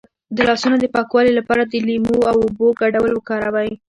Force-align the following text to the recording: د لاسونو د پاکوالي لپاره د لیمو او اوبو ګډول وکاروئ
د 0.35 0.37
لاسونو 0.49 0.75
د 0.79 0.85
پاکوالي 0.95 1.31
لپاره 1.39 1.63
د 1.65 1.73
لیمو 1.87 2.17
او 2.29 2.35
اوبو 2.45 2.67
ګډول 2.81 3.11
وکاروئ 3.15 3.71